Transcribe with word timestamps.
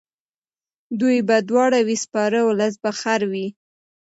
دوی 0.99 1.17
به 1.27 1.35
دواړه 1.49 1.79
وي 1.87 1.97
سپاره 2.05 2.37
اولس 2.47 2.73
به 2.83 2.91
خر 2.99 3.21
وي. 3.31 3.47